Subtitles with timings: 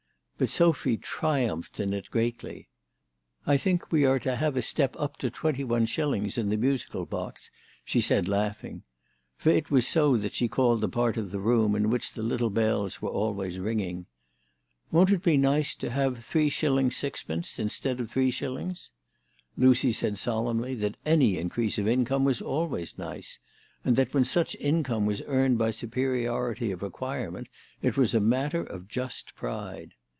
[0.41, 2.67] But Sophy triumphed in it greatly."
[3.45, 6.35] I think we are to have a step up to 2Ls.
[6.35, 7.51] in the musical box,"
[7.85, 8.81] she said laughing.
[9.37, 12.23] For it was so that she called the part of the room in which the
[12.23, 14.07] little bells were always ringing."
[14.91, 16.79] Won't it be nice to have 3s.
[16.89, 17.59] Qd.
[17.59, 18.89] instead of 3s.?"
[19.63, 23.37] Lucy said solemnly that any increase of income was always nice,
[23.85, 27.45] and that when such income was earned by superiority of acquirement
[27.83, 29.91] it was a matter of just pride.